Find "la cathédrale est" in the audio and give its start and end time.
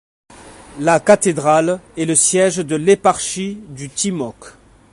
0.79-2.05